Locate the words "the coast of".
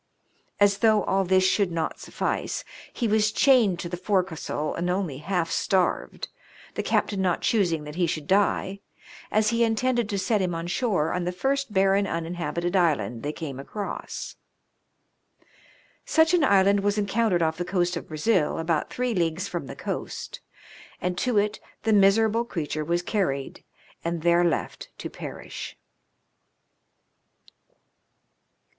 17.57-18.07